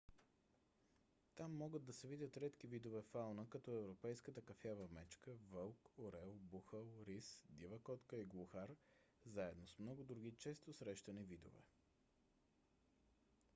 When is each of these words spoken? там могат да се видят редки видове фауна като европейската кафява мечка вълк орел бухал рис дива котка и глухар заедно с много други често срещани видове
там 1.39 1.57
могат 1.57 1.85
да 1.85 1.93
се 1.93 2.07
видят 2.07 2.37
редки 2.37 2.67
видове 2.67 3.01
фауна 3.01 3.49
като 3.49 3.71
европейската 3.75 4.41
кафява 4.41 4.87
мечка 4.91 5.31
вълк 5.51 5.89
орел 5.99 6.33
бухал 6.33 6.87
рис 7.07 7.41
дива 7.49 7.79
котка 7.79 8.17
и 8.17 8.25
глухар 8.25 8.69
заедно 9.25 9.67
с 9.67 9.79
много 9.79 10.03
други 10.03 10.35
често 10.37 10.73
срещани 10.73 11.23
видове 11.25 11.59